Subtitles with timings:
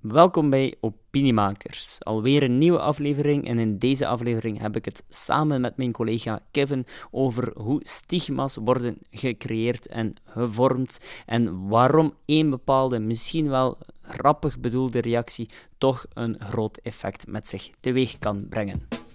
[0.00, 2.04] Welkom bij Opiniemakers.
[2.04, 6.40] Alweer een nieuwe aflevering en in deze aflevering heb ik het samen met mijn collega
[6.50, 14.58] Kevin over hoe stigma's worden gecreëerd en gevormd en waarom een bepaalde, misschien wel grappig
[14.58, 15.48] bedoelde reactie
[15.78, 19.07] toch een groot effect met zich teweeg kan brengen.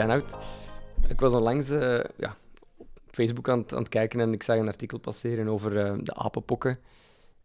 [0.00, 0.36] Uit.
[1.08, 2.36] Ik was onlangs uh, ja,
[2.76, 6.14] op Facebook aan aan het, kijken en ik zag een artikel passeren over uh, de
[6.14, 6.78] apenpokken.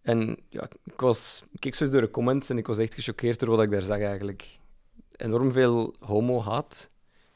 [0.01, 2.93] En ja, ik, was, ik keek zo eens door de comments en ik was echt
[2.93, 4.59] gechoqueerd door wat ik daar zag eigenlijk.
[5.11, 6.89] Enorm veel homo-haat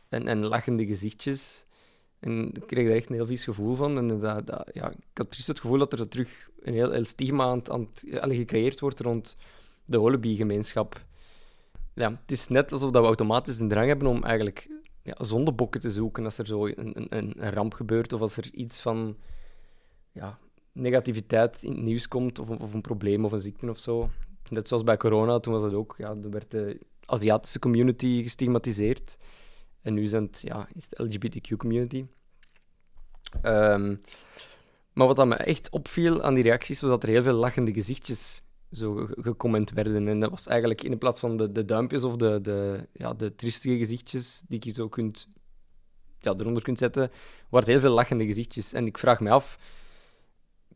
[0.10, 1.66] en, en lachende gezichtjes.
[2.20, 3.98] En ik kreeg daar echt een heel vies gevoel van.
[3.98, 7.06] En dat, dat, ja, ik had precies het gevoel dat er terug een heel, heel
[7.06, 7.62] stigma aan,
[8.20, 9.36] aan gecreëerd wordt rond
[9.86, 11.06] de Wallaby-gemeenschap.
[11.94, 14.70] Ja, het is net alsof we automatisch een drang hebben om eigenlijk
[15.04, 18.54] ja, zondebokken te zoeken als er zo een, een, een ramp gebeurt of als er
[18.54, 19.18] iets van
[20.12, 20.40] ja,
[20.72, 24.10] negativiteit in het nieuws komt of, of een probleem of een ziekte of zo.
[24.50, 25.96] Net zoals bij corona, toen was dat ook.
[25.98, 29.18] Ja, dan werd de Aziatische community gestigmatiseerd.
[29.82, 32.06] En nu zijn het, ja, is de LGBTQ-community.
[33.42, 33.96] Ehm,
[34.94, 37.74] maar wat dat me echt opviel aan die reacties, was dat er heel veel lachende
[37.74, 38.43] gezichtjes
[38.74, 40.08] zo gecomment werden.
[40.08, 43.36] En dat was eigenlijk in plaats van de, de duimpjes of de, de, ja, de
[43.36, 45.28] triestige gezichtjes die je zo kunt,
[46.20, 47.12] ja, eronder kunt zetten,
[47.50, 48.74] waren heel veel lachende gezichtjes.
[48.74, 49.58] En ik vraag me af,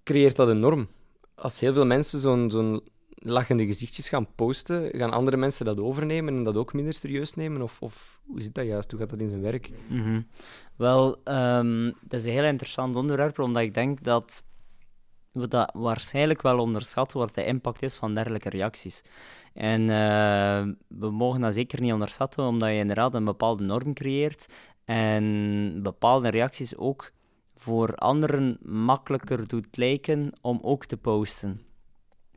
[0.03, 0.87] creëert dat een norm?
[1.35, 2.81] Als heel veel mensen zo'n zo'n
[3.19, 7.61] lachende gezichtjes gaan posten, gaan andere mensen dat overnemen en dat ook minder serieus nemen?
[7.61, 8.91] Of, of hoe zit dat juist?
[8.91, 9.71] Hoe gaat dat in zijn werk?
[9.87, 10.21] Mhm.
[10.75, 14.43] Wel, um, dat is een heel interessant onderwerp, omdat ik denk dat
[15.41, 19.01] we dat waarschijnlijk wel onderschatten wat de impact is van dergelijke reacties.
[19.53, 24.47] En uh, we mogen dat zeker niet onderschatten, omdat je inderdaad een bepaalde norm creëert
[24.85, 27.11] en bepaalde reacties ook
[27.55, 31.61] voor anderen makkelijker doet lijken om ook te posten.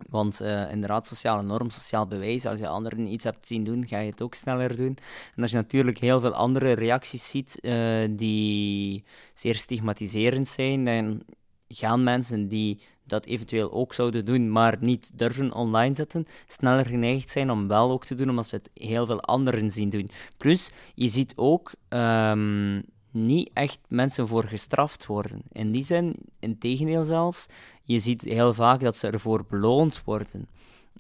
[0.09, 3.99] Want uh, inderdaad, sociale norm, sociaal bewijs, als je anderen iets hebt zien doen, ga
[3.99, 4.97] je het ook sneller doen.
[5.37, 9.05] En als je natuurlijk heel veel andere reacties ziet uh, die
[9.35, 11.23] zeer stigmatiserend zijn, dan
[11.69, 12.81] gaan mensen die
[13.11, 17.91] dat eventueel ook zouden doen, maar niet durven online zetten, sneller geneigd zijn om wel
[17.91, 20.11] ook te doen, omdat ze het heel veel anderen zien doen.
[20.37, 25.43] Plus, je ziet ook um, niet echt mensen voor gestraft worden.
[25.53, 27.47] In die zin, in tegendeel zelfs,
[27.83, 30.49] je ziet heel vaak dat ze ervoor beloond worden.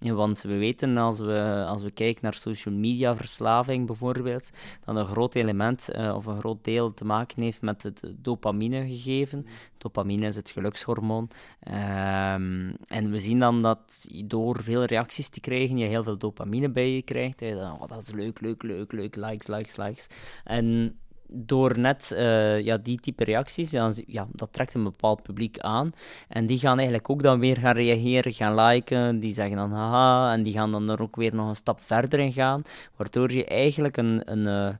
[0.00, 4.50] Want we weten als we, als we kijken naar social media verslaving bijvoorbeeld,
[4.84, 8.86] dat een groot element uh, of een groot deel te maken heeft met het dopamine
[8.86, 9.46] gegeven.
[9.78, 11.30] Dopamine is het gelukshormoon.
[11.68, 16.70] Um, en we zien dan dat door veel reacties te krijgen, je heel veel dopamine
[16.70, 17.40] bij je krijgt.
[17.40, 17.54] Hè.
[17.54, 20.06] Oh, dat is leuk, leuk, leuk, leuk, likes, likes, likes.
[20.44, 20.98] En
[21.32, 25.92] door net uh, ja, die type reacties, dan, ja, dat trekt een bepaald publiek aan.
[26.28, 29.20] En die gaan eigenlijk ook dan weer gaan reageren, gaan liken.
[29.20, 32.18] Die zeggen dan haha, en die gaan dan er ook weer nog een stap verder
[32.18, 32.62] in gaan.
[32.96, 34.76] Waardoor je eigenlijk een, een, uh,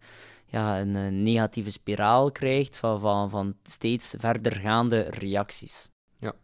[0.47, 5.91] ja, een negatieve spiraal krijgt van, van, van steeds verdergaande reacties.
[6.19, 6.34] Ja.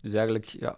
[0.00, 0.76] Dus eigenlijk ja,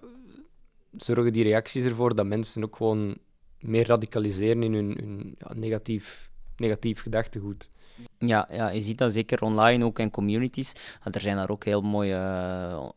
[0.97, 3.19] zorgen die reacties ervoor dat mensen ook gewoon
[3.61, 7.71] meer radicaliseren in hun, hun ja, negatief, negatief gedachtegoed.
[8.19, 10.73] Ja, ja, je ziet dat zeker online ook in communities.
[11.11, 12.89] Er zijn daar ook heel mooie uh,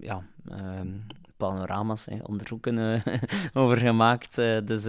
[0.00, 0.80] ja, uh,
[1.36, 3.00] panorama's, hè, onderzoeken uh,
[3.62, 4.38] over gemaakt.
[4.38, 4.84] Eh, dus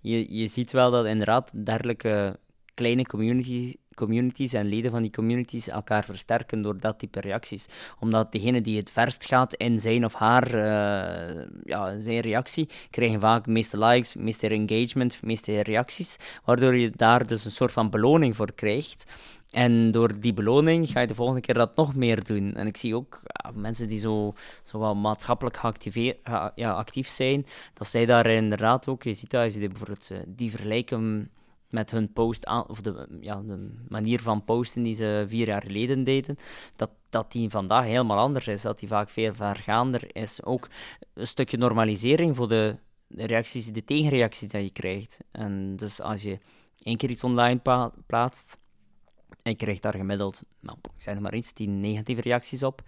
[0.00, 2.38] je, je ziet wel dat inderdaad dergelijke
[2.74, 7.66] kleine communities communities en leden van die communities elkaar versterken door dat type reacties.
[8.00, 13.20] Omdat degene die het verst gaat in zijn of haar uh, ja, zijn reactie, krijgen
[13.20, 17.90] vaak de meeste likes, meeste engagement, meeste reacties, waardoor je daar dus een soort van
[17.90, 19.04] beloning voor krijgt.
[19.50, 22.54] En door die beloning ga je de volgende keer dat nog meer doen.
[22.54, 25.60] En ik zie ook ja, mensen die zo, zo wat maatschappelijk
[26.54, 30.18] ja, actief zijn, dat zij daar inderdaad ook, je ziet dat, als je bijvoorbeeld eh,
[30.26, 31.30] die vergelijken
[31.72, 33.42] met hun post aan, of de, ja,
[33.88, 36.36] manier van posten die ze vier jaar geleden deden,
[36.76, 38.62] dat, dat die vandaag helemaal anders is.
[38.62, 40.42] Dat die vaak veel vergaander is.
[40.44, 40.68] Ook
[41.14, 42.76] een stukje normalisering voor de,
[43.06, 45.18] de reacties, de tegenreacties die je krijgt.
[45.30, 46.38] En dus als je
[46.82, 47.60] één keer iets online
[48.06, 48.60] plaatst,
[49.42, 52.82] en je krijgt daar gemiddeld, nou, ik zeg maar iets, 10 negatieve reacties op.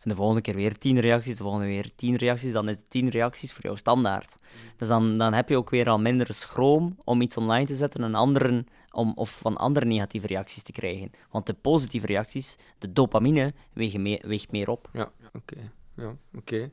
[0.00, 2.52] En de volgende keer weer 10 reacties, de volgende weer 10 reacties.
[2.52, 4.36] Dan is het 10 reacties voor jou standaard.
[4.76, 8.04] Dus dan, dan heb je ook weer al minder schroom om iets online te zetten
[8.04, 11.10] en anderen, om, of van andere negatieve reacties te krijgen.
[11.30, 14.90] Want de positieve reacties, de dopamine, wegen meer, weegt meer op.
[14.92, 15.72] Ja, oké.
[15.96, 16.70] Ja, oké.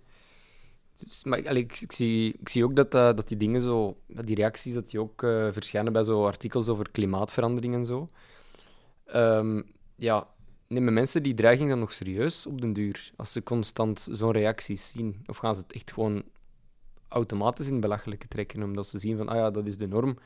[0.98, 3.98] Dus, maar allee, ik, ik, zie, ik zie ook dat, uh, dat die dingen zo,
[4.08, 8.08] die reacties, dat die ook uh, verschijnen bij zo artikels over klimaatverandering en zo.
[9.14, 9.64] Um,
[9.96, 10.28] ja,
[10.68, 13.12] nemen mensen die dreiging dan nog serieus op den duur?
[13.16, 15.24] Als ze constant zo'n reacties zien?
[15.26, 16.24] Of gaan ze het echt gewoon
[17.08, 20.18] automatisch in belachelijke trekken, omdat ze zien van, ah ja, dat is de norm?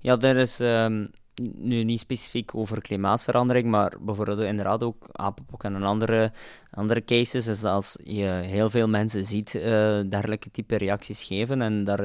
[0.00, 1.10] Ja, er is um,
[1.54, 6.32] nu niet specifiek over klimaatverandering, maar bijvoorbeeld inderdaad ook apenpok en andere,
[6.70, 9.62] andere cases, is dat als je heel veel mensen ziet uh,
[10.08, 12.00] dergelijke type reacties geven en daar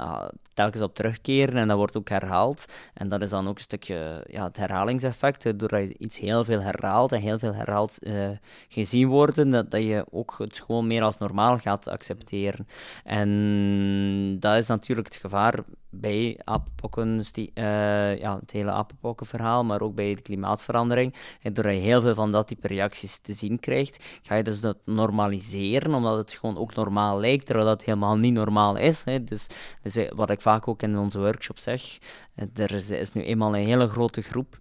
[0.00, 2.64] uh, telkens op terugkeren en dat wordt ook herhaald.
[2.94, 6.60] En dat is dan ook een stukje ja, het herhalingseffect, doordat je iets heel veel
[6.60, 8.28] herhaalt en heel veel herhaald uh,
[8.68, 12.66] gezien worden, dat, dat je ook het gewoon meer als normaal gaat accepteren.
[13.04, 19.94] En dat is natuurlijk het gevaar bij apenpokken, uh, ja, het hele apenpokkenverhaal, maar ook
[19.94, 21.14] bij de klimaatverandering.
[21.42, 24.60] En doordat je heel veel van dat type reacties te zien krijgt, ga je dus
[24.60, 29.04] dat normaliseren, omdat het gewoon ook normaal lijkt, terwijl dat helemaal niet normaal is.
[29.04, 29.24] Hè.
[29.24, 29.46] Dus,
[29.82, 31.98] dus eh, wat ik vaak ook in onze workshop zeg,
[32.34, 34.60] eh, er is nu eenmaal een hele grote groep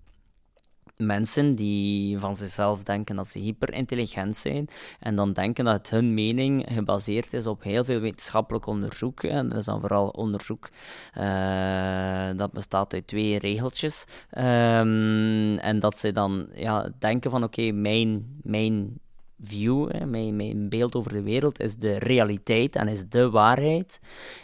[0.98, 4.68] mensen die van zichzelf denken dat ze hyperintelligent zijn
[5.00, 9.24] en dan denken dat hun mening gebaseerd is op heel veel wetenschappelijk onderzoek.
[9.24, 10.70] En dat is dan vooral onderzoek
[11.18, 14.06] uh, dat bestaat uit twee regeltjes.
[14.38, 19.00] Um, en dat ze dan ja, denken van oké, mijn, mijn
[19.42, 24.00] view, hè, mijn, mijn beeld over de wereld is de realiteit en is de waarheid.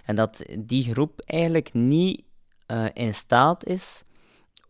[0.06, 2.24] En dat die groep eigenlijk niet
[2.68, 4.04] uh, in staat is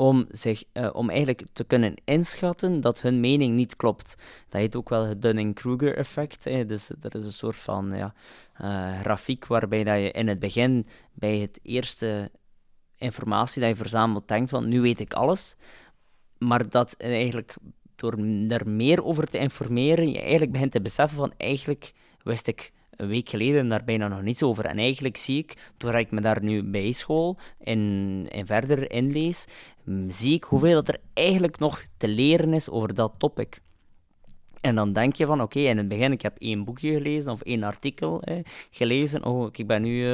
[0.03, 4.15] om, zich, uh, om eigenlijk te kunnen inschatten dat hun mening niet klopt.
[4.49, 6.43] Dat heet ook wel het Dunning-Kruger-effect.
[6.43, 8.13] Dus er is een soort van ja,
[8.61, 12.31] uh, grafiek waarbij dat je in het begin bij het eerste
[12.97, 15.55] informatie dat je verzamelt denkt van nu weet ik alles,
[16.37, 17.55] maar dat eigenlijk
[17.95, 18.13] door
[18.47, 23.07] er meer over te informeren je eigenlijk begint te beseffen van eigenlijk wist ik een
[23.07, 24.65] week geleden daar bijna nog niets over.
[24.65, 29.47] En eigenlijk zie ik, doordat ik me daar nu bij school en, en verder inlees,
[30.07, 33.61] zie ik hoeveel dat er eigenlijk nog te leren is over dat topic.
[34.61, 37.41] En dan denk je van, oké, in het begin, ik heb één boekje gelezen of
[37.41, 38.23] één artikel
[38.71, 39.25] gelezen.
[39.25, 40.05] Oh, ik ben nu uh,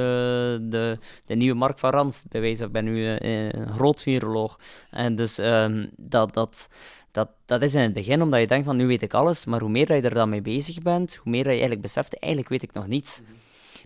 [0.62, 4.02] de, de nieuwe Mark van Rans, bij wijze van, ik ben nu uh, een groot
[4.02, 4.60] viroloog.
[4.92, 6.70] En dus um, dat, dat,
[7.20, 9.60] dat, dat is in het begin omdat je denkt van nu weet ik alles, maar
[9.60, 12.52] hoe meer je er dan mee bezig bent, hoe meer dat je eigenlijk beseft, eigenlijk
[12.52, 13.22] weet ik nog niets.
[13.22, 13.32] Mhm.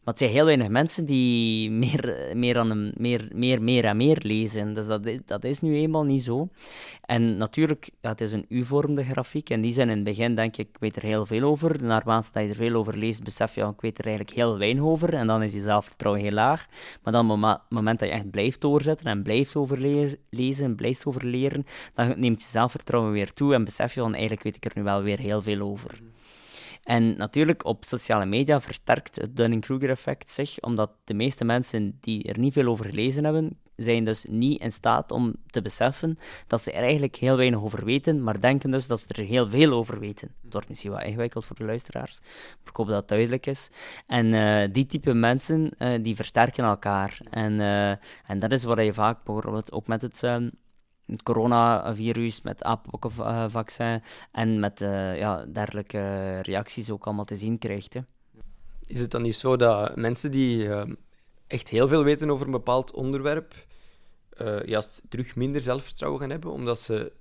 [0.03, 3.97] Maar het zijn heel weinig mensen die meer, meer, aan een, meer, meer, meer en
[3.97, 4.73] meer lezen.
[4.73, 6.47] Dus dat is, dat is nu eenmaal niet zo.
[7.01, 9.49] En natuurlijk, het is een U-vormde grafiek.
[9.49, 11.83] En die zijn in het begin, denk ik, ik weet er heel veel over.
[11.83, 14.57] Naarmate dat je er veel over leest, besef je, ja, ik weet er eigenlijk heel
[14.57, 15.13] weinig over.
[15.13, 16.65] En dan is je zelfvertrouwen heel laag.
[17.03, 21.05] Maar dan, op het moment dat je echt blijft doorzetten en blijft overlezen en blijft
[21.05, 24.71] overleren, dan neemt je zelfvertrouwen weer toe en besef je van, eigenlijk weet ik er
[24.75, 25.99] nu wel weer heel veel over.
[26.83, 32.39] En natuurlijk, op sociale media versterkt het Dunning-Kruger-effect zich, omdat de meeste mensen die er
[32.39, 36.71] niet veel over gelezen hebben, zijn dus niet in staat om te beseffen dat ze
[36.71, 39.99] er eigenlijk heel weinig over weten, maar denken dus dat ze er heel veel over
[39.99, 40.35] weten.
[40.43, 43.69] Het wordt misschien wat ingewikkeld voor de luisteraars, maar ik hoop dat het duidelijk is.
[44.07, 47.19] En uh, die type mensen, uh, die versterken elkaar.
[47.29, 47.89] En, uh,
[48.27, 50.49] en dat is wat je vaak bijvoorbeeld ook met het ehm,
[51.05, 54.01] het coronavirus, met apenpokkenvaccin
[54.31, 57.95] en met uh, ja, dergelijke reacties ook allemaal te zien krijgt.
[58.87, 60.83] Is het dan niet zo dat mensen die uh,
[61.47, 63.53] echt heel veel weten over een bepaald onderwerp,
[64.41, 67.11] uh, juist terug minder zelfvertrouwen gaan hebben, omdat ze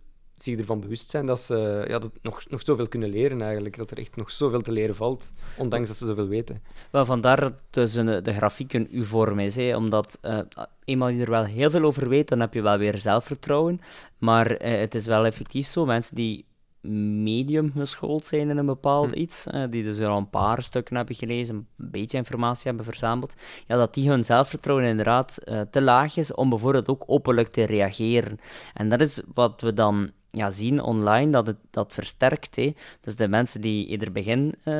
[0.42, 3.76] zich ervan bewust zijn dat ze ja, dat nog, nog zoveel kunnen leren eigenlijk.
[3.76, 6.62] Dat er echt nog zoveel te leren valt, ondanks dat ze zoveel weten.
[6.90, 9.56] Wel, vandaar dus de grafiek een U-vorm is.
[9.56, 10.38] Hè, omdat uh,
[10.84, 13.80] eenmaal je er wel heel veel over weet, dan heb je wel weer zelfvertrouwen.
[14.18, 16.44] Maar uh, het is wel effectief zo, mensen die
[17.22, 19.18] medium geschoold zijn in een bepaald hm.
[19.18, 23.34] iets, uh, die dus al een paar stukken hebben gelezen, een beetje informatie hebben verzameld,
[23.66, 27.64] ja, dat die hun zelfvertrouwen inderdaad uh, te laag is om bijvoorbeeld ook openlijk te
[27.64, 28.38] reageren.
[28.74, 32.56] En dat is wat we dan ja, zien online dat het dat versterkt.
[32.56, 32.74] Hè.
[33.00, 34.74] Dus de mensen die ieder begin uh,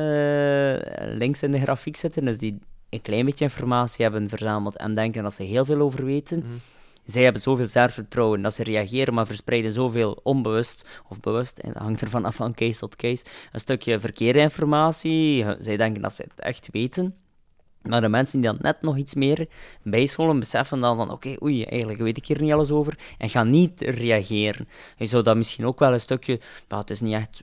[1.17, 5.23] links in de grafiek zitten, dus die een klein beetje informatie hebben verzameld en denken
[5.23, 6.61] dat ze heel veel over weten, mm.
[7.05, 11.81] Zij hebben zoveel zelfvertrouwen dat ze reageren, maar verspreiden zoveel onbewust of bewust, en dat
[11.81, 15.45] hangt ervan af van case tot case, een stukje verkeerde informatie.
[15.59, 17.15] Zij denken dat ze het echt weten.
[17.83, 19.47] Maar de mensen die dan net nog iets meer
[19.81, 23.49] bijscholen, beseffen dan van oké, oei, eigenlijk weet ik hier niet alles over en gaan
[23.49, 24.67] niet reageren.
[24.97, 27.41] Je zou dat misschien ook wel een stukje, nou, het is niet echt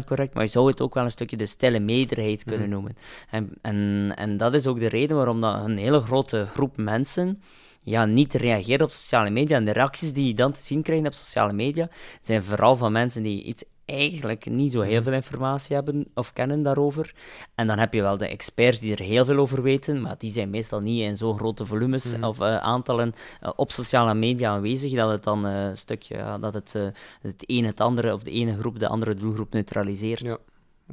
[0.00, 2.70] 100% correct, maar je zou het ook wel een stukje de stille meerderheid kunnen mhm.
[2.70, 2.96] noemen.
[3.30, 7.42] En, en, en dat is ook de reden waarom dat een hele grote groep mensen
[7.84, 9.56] ja, niet reageren op sociale media.
[9.56, 11.88] En de reacties die je dan te zien krijgt op sociale media,
[12.22, 16.62] zijn vooral van mensen die iets eigenlijk niet zo heel veel informatie hebben of kennen
[16.62, 17.14] daarover.
[17.54, 20.32] En dan heb je wel de experts die er heel veel over weten, maar die
[20.32, 22.24] zijn meestal niet in zo'n grote volumes Mhm.
[22.24, 26.38] of eh, aantallen eh, op sociale media aanwezig, dat het dan eh, een stukje, ja,
[26.38, 26.72] dat het,
[27.20, 30.20] het een het andere, of de ene groep de andere doelgroep neutraliseert.
[30.30, 30.38] Ja.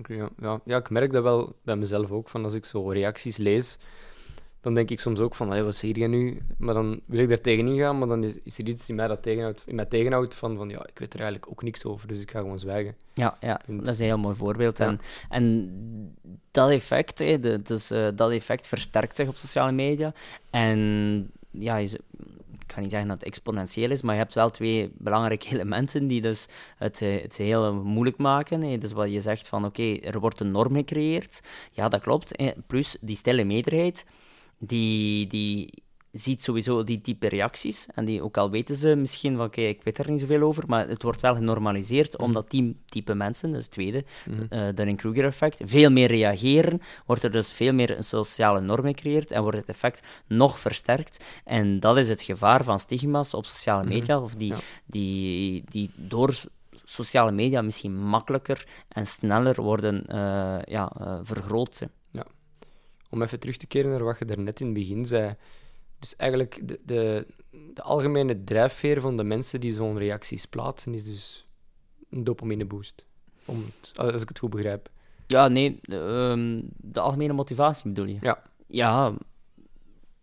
[0.07, 0.29] Ja.
[0.41, 0.61] Ja.
[0.65, 3.77] ja, ik merk dat wel bij mezelf ook, van als ik zo reacties lees,
[4.61, 6.41] dan denk ik soms ook van, "Allee, wat zeg je nu?
[6.57, 9.07] Maar dan wil ik daar tegenin gaan, maar dan is, is er iets in mij
[9.07, 12.07] dat tegenhoudt, in mij tegenhoudt van, van, ja, ik weet er eigenlijk ook niks over,
[12.07, 12.95] dus ik ga gewoon zwijgen.
[13.13, 14.77] Ja, ja, En- dat is een heel mooi voorbeeld.
[14.77, 14.85] Ja.
[14.87, 14.99] En,
[15.29, 15.71] en
[16.51, 20.13] dat effect, hè, de, dus, eh, dat effect versterkt zich op sociale media.
[20.49, 21.99] En ja, je,
[22.59, 26.07] ik ga niet zeggen dat het exponentieel is, maar je hebt wel twee belangrijke elementen
[26.07, 28.79] die dus het, eh, het heel moeilijk maken.
[28.79, 31.41] Dus wat je zegt van, oké, er wordt een norm gecreëerd.
[31.71, 32.43] Ja, dat klopt.
[32.67, 34.05] Plus, die stille meerderheid,
[34.61, 35.27] die...
[35.27, 35.69] die
[36.11, 37.87] ziet sowieso die type reacties.
[37.95, 40.63] En die, ook al weten ze misschien van, oké, ik weet er niet zoveel over,
[40.67, 44.41] maar het wordt wel genormaliseerd, omdat die type mensen, dus het tweede, Mhm.
[44.49, 49.41] eh Dunning-Kruger-effect, veel meer reageren, wordt er dus veel meer een sociale norm gecreëerd en
[49.41, 51.23] wordt het effect nog versterkt.
[51.45, 53.93] En dat is het gevaar van stigma's op sociale Mhm.
[53.93, 54.57] media, of die, Ja.
[54.85, 56.35] die, die door
[56.85, 60.17] sociale media misschien makkelijker en sneller worden eh,
[60.65, 61.81] ja, eh, vergroot.
[63.11, 65.35] Om even terug te keren naar wat je daarnet in het begin zei.
[65.99, 67.27] Dus eigenlijk, de, de,
[67.73, 71.47] de algemene drijfveer van de mensen die zo'n reacties plaatsen, is dus
[72.09, 73.05] een dopamine boost.
[73.45, 74.89] Om het- als ik het goed begrijp.
[75.27, 78.17] Ja, nee, ehm, de algemene motivatie bedoel je?
[78.21, 78.41] Ja.
[78.67, 79.13] Ja,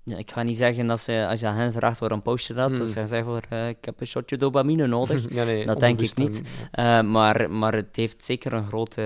[0.02, 2.54] ja, ik ga niet zeggen dat ze, als je aan hen vraagt waarom post je
[2.54, 2.78] dat, Hmm.
[2.78, 5.30] dat ze gaan zeggen voor, eh, ik heb een shotje dopamine nodig.
[5.34, 6.42] ja, nee, Dat denk ik niet.
[6.70, 9.02] Eh, maar, maar het heeft zeker een grote,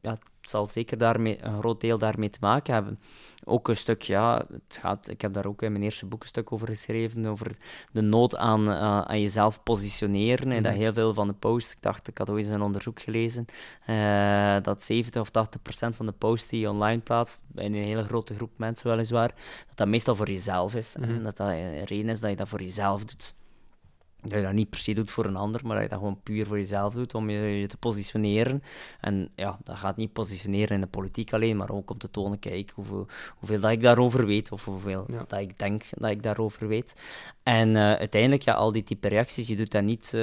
[0.00, 0.16] ja,
[0.48, 2.98] zal zeker daarmee, een groot deel daarmee te maken hebben.
[3.44, 6.28] Ook een stuk, ja, het gaat, ik heb daar ook in mijn eerste boek een
[6.28, 7.56] stuk over geschreven, over
[7.92, 10.52] de nood aan, eh, aan jezelf positioneren.
[10.52, 10.80] En dat Mhm.
[10.80, 13.44] heel veel van de posts, ik dacht, ik had ooit eens een onderzoek gelezen,
[13.86, 17.74] eh, dat 70 of 80 procent van de posts die je online plaatst, bij een
[17.74, 19.28] hele grote groep mensen weliswaar,
[19.66, 20.96] dat dat meestal voor jezelf is.
[20.98, 21.10] Mhm.
[21.10, 23.34] En dat dat een reden is dat je dat voor jezelf doet.
[24.24, 26.20] Dat je dat niet per se doet voor een ander, maar dat je dat gewoon
[26.22, 28.62] puur voor jezelf doet, om je, je te positioneren.
[29.00, 32.38] En ja, dat gaat niet positioneren in de politiek alleen, maar ook om te tonen,
[32.38, 35.24] kijk, hoeveel, hoeveel dat ik daarover weet, of hoeveel Ja.
[35.28, 36.94] dat ik denk dat ik daarover weet.
[37.44, 40.20] En eh, uiteindelijk, ja, al die type reacties, je doet dat niet, eh,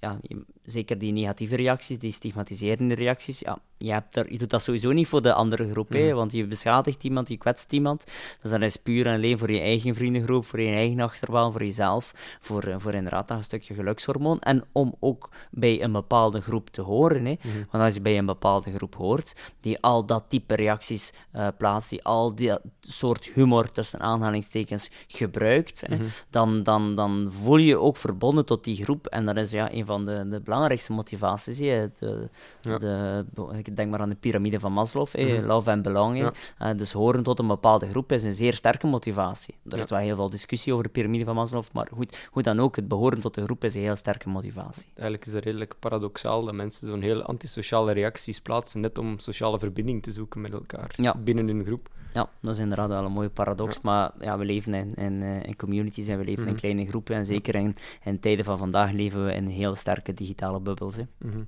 [0.00, 4.50] ja, je- zeker die negatieve reacties, die stigmatiserende reacties, ja, je, hebt er, je doet
[4.50, 6.14] dat sowieso niet voor de andere groep, hè, Mhm.
[6.14, 8.04] want je beschadigt iemand, je kwetst iemand.
[8.42, 11.64] Dus dat is puur en alleen voor je eigen vriendengroep, voor je eigen achterban, voor
[11.64, 14.40] jezelf, voor, eh, voor inderdaad dat een stukje gelukshormoon.
[14.40, 17.56] En om ook bij een bepaalde groep te horen, hè, Mhm.
[17.70, 21.12] want als je bij een bepaalde groep hoort, die al dat type reacties
[21.58, 26.04] plaatst, die al die soort humor tussen aanhalingstekens gebruikt, hè, Mhm.
[26.30, 29.06] dan, dan, dan voel je je ook verbonden tot die groep.
[29.06, 31.58] En dat is ja, een van de, de belangrijkste motivaties.
[31.58, 31.86] hè.
[31.98, 32.28] De,
[32.60, 32.78] Ja.
[32.78, 35.46] de, ik denk maar aan de piramide van Maslow, hè, Mhm.
[35.46, 36.24] love en belonging.
[36.58, 36.70] Ja.
[36.70, 39.54] Eh, dus horen tot een bepaalde groep is een zeer sterke motivatie.
[39.68, 42.60] Er is wel heel veel discussie over de piramide van Maslow, maar goed, hoe dan
[42.60, 44.86] ook, het behoren tot de groep is een heel sterke motivatie.
[44.94, 49.58] Eigenlijk is het redelijk paradoxaal dat mensen zo'n heel antisociale reacties plaatsen, net om sociale
[49.58, 50.94] verbinding te zoeken met elkaar
[51.24, 51.88] binnen hun groep.
[52.14, 53.80] Ja, dat is inderdaad wel een mooie paradox, Ja.
[53.82, 56.58] maar ja, we leven in, in, eh, in communities en we leven in Mhm.
[56.58, 57.16] kleine groepen.
[57.16, 60.96] En zeker in, in tijden van vandaag leven we in heel sterke digitale bubbels.
[60.96, 61.02] Hè.
[61.18, 61.42] Mhm.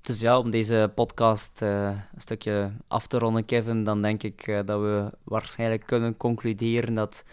[0.00, 4.46] Dus ja, om deze podcast eh, een stukje af te ronden, Kevin, dan denk ik
[4.46, 7.24] eh, dat we waarschijnlijk kunnen concluderen dat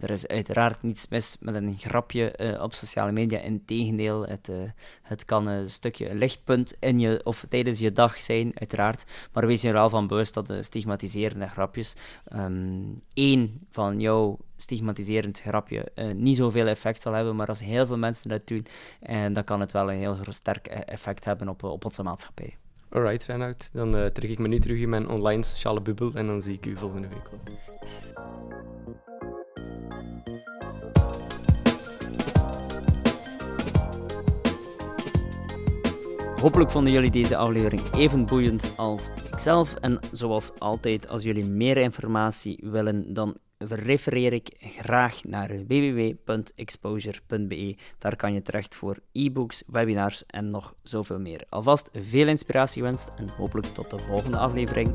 [0.00, 3.38] er is uiteraard niets mis met een grapje eh, op sociale media.
[3.38, 4.56] Integendeel, het, eh,
[5.02, 9.04] het kan een stukje lichtpunt in je, of tijdens je dag zijn, uiteraard.
[9.32, 11.94] Maar wees je er wel van bewust dat de stigmatiserende grapjes
[12.24, 12.82] ehm,
[13.14, 17.98] één van jouw stigmatiserend grapje eh, niet zoveel effect zal hebben, maar als heel veel
[17.98, 18.66] mensen dat doen,
[19.00, 22.56] en dan kan het wel een heel sterk e- effect hebben op, op onze maatschappij.
[22.92, 23.70] Alright, Reinoud.
[23.72, 26.54] Dan eh, trek ik me nu terug in mijn online sociale bubbel en dan zie
[26.54, 27.40] ik u volgende week wel.
[36.40, 39.74] Hopelijk vonden jullie deze aflevering even boeiend als ikzelf.
[39.74, 47.76] En zoals altijd, als jullie meer informatie willen, dan refereer ik graag naar www.exposure.be.
[47.98, 51.44] Daar kan je terecht voor e-books, webinars en nog zoveel meer.
[51.48, 54.94] Alvast veel inspiratie gewenst en hopelijk tot de volgende aflevering.